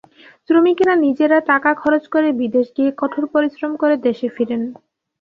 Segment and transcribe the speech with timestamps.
[0.45, 4.61] শ্রমিকেরা নিজেরা টাকা খরচ করে বিদেশ গিয়ে কঠোর পরিশ্রম করে দেশে ফেরেন।